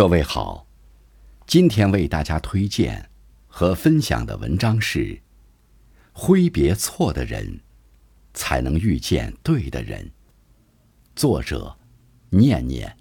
[0.00, 0.66] 各位好，
[1.46, 3.10] 今天为大家推荐
[3.46, 5.20] 和分享的文章是：
[6.10, 7.60] 挥别错的人，
[8.32, 10.10] 才能遇见对的人。
[11.14, 11.76] 作者：
[12.30, 12.96] 念念，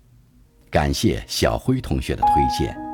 [0.70, 2.89] 感谢小辉同学的推荐。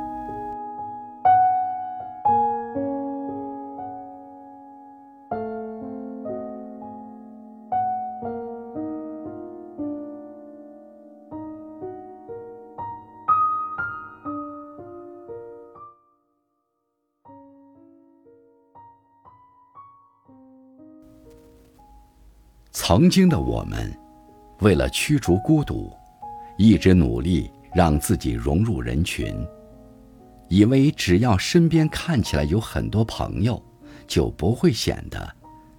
[22.88, 23.92] 曾经的我们，
[24.60, 25.92] 为了驱逐孤独，
[26.56, 29.36] 一直努力让自己融入人群，
[30.50, 33.59] 以为只要身边看起来有很多朋友，
[34.06, 35.28] 就不会显得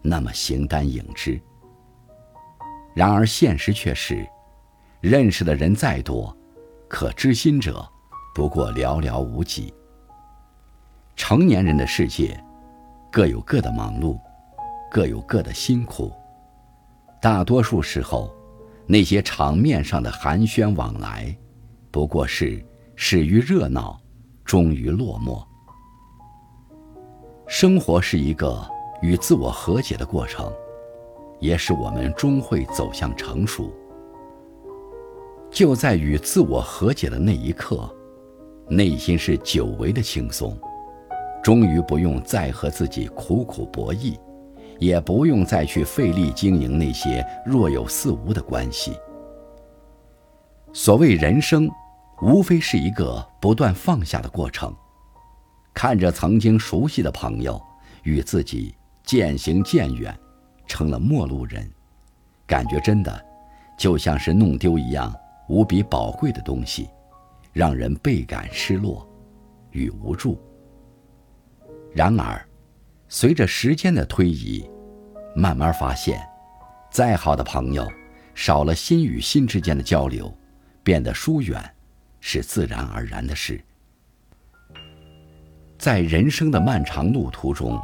[0.02, 1.40] 那么形单影只。
[2.92, 4.26] 然而现实却是，
[5.00, 6.36] 认识的人再多，
[6.88, 7.88] 可知心者
[8.34, 9.72] 不过寥寥无几。
[11.14, 12.36] 成年人的世界，
[13.12, 14.18] 各有各的忙碌，
[14.90, 16.12] 各有各的辛苦。
[17.26, 18.32] 大多数时候，
[18.86, 21.36] 那些场面上的寒暄往来，
[21.90, 24.00] 不过是始于热闹，
[24.44, 25.44] 终于落寞。
[27.48, 28.64] 生活是一个
[29.02, 30.52] 与自我和解的过程，
[31.40, 33.74] 也使我们终会走向成熟。
[35.50, 37.92] 就在与自我和解的那一刻，
[38.68, 40.56] 内心是久违的轻松，
[41.42, 44.16] 终于不用再和自己苦苦博弈。
[44.78, 48.98] 也不用再去费力经营那些若有似无的关系。
[50.72, 51.70] 所谓人生，
[52.20, 54.74] 无非是一个不断放下的过程。
[55.72, 57.60] 看着曾经熟悉的朋友
[58.02, 60.18] 与自己渐行渐远，
[60.66, 61.70] 成了陌路人，
[62.46, 63.24] 感觉真的
[63.78, 65.14] 就像是弄丢一样
[65.48, 66.88] 无比宝贵的东西，
[67.52, 69.06] 让人倍感失落
[69.70, 70.38] 与无助。
[71.94, 72.45] 然而，
[73.08, 74.68] 随着时间的推移，
[75.34, 76.20] 慢慢发现，
[76.90, 77.86] 再好的朋友，
[78.34, 80.36] 少了心与心之间的交流，
[80.82, 81.62] 变得疏远，
[82.20, 83.62] 是自然而然的事。
[85.78, 87.80] 在人生的漫长路途中，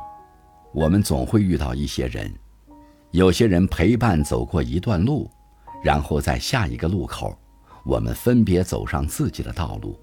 [0.72, 2.32] 我们总会遇到一些人，
[3.12, 5.30] 有些人陪伴走过一段路，
[5.84, 7.38] 然后在下一个路口，
[7.84, 9.96] 我们分别走上自己的道路，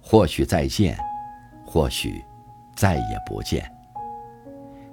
[0.00, 0.98] 或许再见，
[1.64, 2.20] 或许
[2.74, 3.70] 再也不见。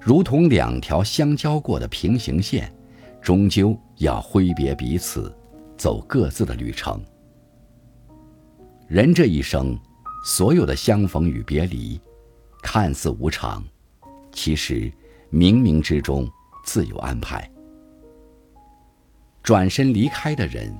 [0.07, 2.73] 如同两条相交过的平行线，
[3.21, 5.35] 终究要挥别彼此，
[5.75, 6.97] 走各自的旅程。
[8.87, 9.77] 人这一生，
[10.23, 11.99] 所有的相逢与别离，
[12.63, 13.61] 看似无常，
[14.31, 14.89] 其实
[15.29, 16.25] 冥冥之中
[16.63, 17.45] 自有安排。
[19.43, 20.73] 转身离开的人，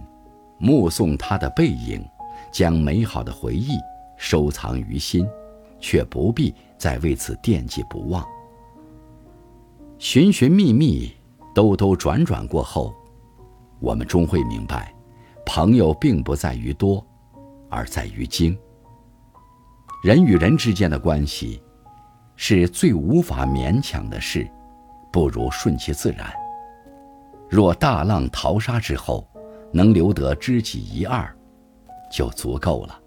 [0.57, 2.01] 目送他的背影，
[2.49, 3.77] 将美好的回忆
[4.17, 5.27] 收藏于心，
[5.81, 8.25] 却不必再为此惦记不忘。
[9.99, 11.11] 寻寻觅觅，
[11.55, 12.93] 兜兜转转过后，
[13.79, 14.93] 我们终会明白，
[15.43, 17.03] 朋友并不在于多，
[17.67, 18.55] 而在于精。
[20.03, 21.59] 人与人之间的关系，
[22.35, 24.47] 是最无法勉强的事，
[25.11, 26.31] 不如顺其自然。
[27.49, 29.27] 若大浪淘沙之后，
[29.73, 31.35] 能留得知己一二，
[32.11, 33.01] 就足够了。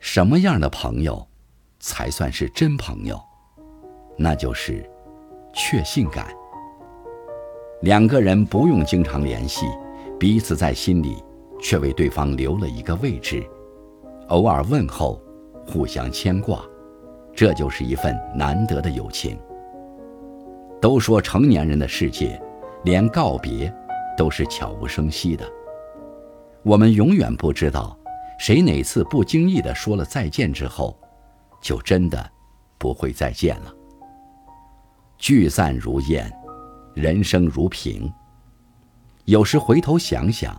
[0.00, 1.26] 什么样的朋友，
[1.80, 3.18] 才算是真朋友？
[4.18, 4.86] 那就是。
[5.52, 6.26] 确信感。
[7.82, 9.66] 两个人不用经常联系，
[10.18, 11.22] 彼此在心里
[11.60, 13.48] 却为对方留了一个位置，
[14.28, 15.20] 偶尔问候，
[15.66, 16.64] 互相牵挂，
[17.34, 19.38] 这就是一份难得的友情。
[20.80, 22.40] 都说成年人的世界，
[22.84, 23.72] 连告别
[24.16, 25.44] 都是悄无声息的，
[26.64, 27.96] 我们永远不知道，
[28.38, 30.96] 谁哪次不经意的说了再见之后，
[31.60, 32.28] 就真的
[32.76, 33.74] 不会再见了。
[35.28, 36.26] 聚散如烟，
[36.94, 38.10] 人生如萍。
[39.26, 40.58] 有时回头想想，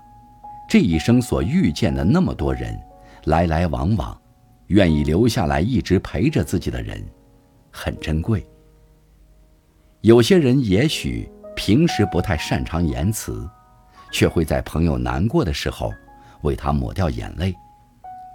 [0.69, 2.80] 这一生所遇见的那么多人，
[3.24, 4.16] 来来往往，
[4.68, 7.04] 愿意留下来一直陪着自己的人，
[7.71, 8.45] 很珍贵。
[10.01, 13.50] 有些人也许平时不太擅长言辞，
[14.12, 15.92] 却会在朋友难过的时候
[16.44, 17.56] 为他抹掉眼泪，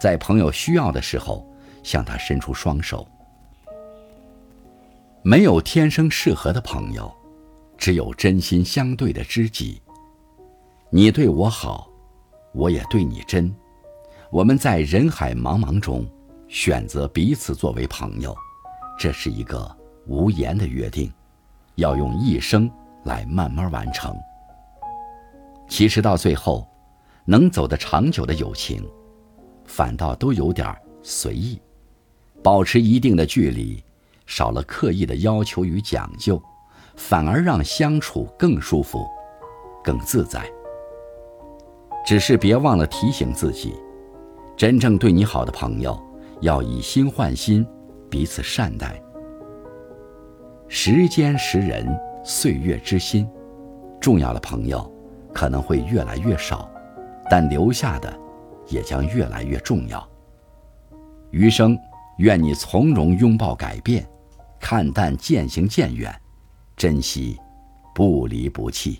[0.01, 1.49] 在朋友需要的时候
[1.81, 3.07] 向他伸出双手。
[5.27, 7.11] 没有天生适合的朋友，
[7.79, 9.81] 只有真心相对的知己。
[10.91, 11.89] 你对我好，
[12.53, 13.51] 我也对你真。
[14.31, 16.05] 我们在人海茫茫中
[16.47, 18.37] 选择彼此作为朋友，
[18.99, 19.75] 这是一个
[20.05, 21.11] 无言的约定，
[21.73, 22.69] 要用一生
[23.03, 24.15] 来慢慢完成。
[25.67, 26.69] 其实到最后，
[27.25, 28.87] 能走得长久的友情，
[29.65, 31.59] 反倒都有点随意，
[32.43, 33.83] 保持一定的距离，
[34.25, 36.41] 少了刻意的要求与讲究，
[36.95, 39.07] 反而让相处更舒服、
[39.83, 40.43] 更自在。
[42.05, 43.73] 只是别忘了提醒自己，
[44.55, 45.99] 真正对你好的朋友，
[46.41, 47.65] 要以心换心，
[48.09, 49.01] 彼此善待。
[50.67, 51.87] 时间识人，
[52.23, 53.27] 岁月知心，
[53.99, 54.91] 重要的朋友
[55.33, 56.69] 可能会越来越少，
[57.29, 58.11] 但留下的
[58.67, 60.07] 也将越来越重要。
[61.31, 61.77] 余生，
[62.17, 64.07] 愿你从容拥抱改变，
[64.67, 66.11] 看淡渐行渐远，
[66.75, 67.39] 珍惜
[67.93, 68.99] 不离不弃。